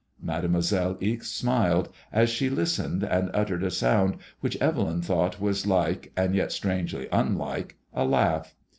Mademoiselle 0.23 0.97
Ixe 0.99 1.31
smiled, 1.31 1.87
as 2.11 2.31
she 2.31 2.49
listened 2.49 3.03
and 3.03 3.29
utteied 3.35 3.61
a 3.61 3.69
sound 3.69 4.17
which 4.39 4.57
Evelyn 4.59 5.03
thought 5.03 5.39
was 5.39 5.67
like, 5.67 6.11
and 6.17 6.33
yet 6.33 6.51
strangely 6.51 7.07
unlike 7.11 7.77
a 7.93 8.03
laugh. 8.03 8.55